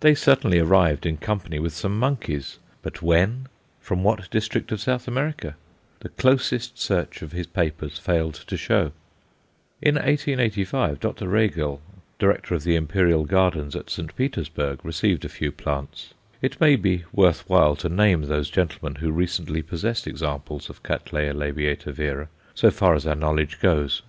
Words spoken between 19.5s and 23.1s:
possessed examples of C. l. vera, so far as